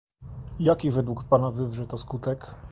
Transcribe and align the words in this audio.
Jaki 0.59 0.91
według 0.91 1.23
pana 1.23 1.51
wywrze 1.51 1.87
to 1.87 1.97
skutek? 1.97 2.55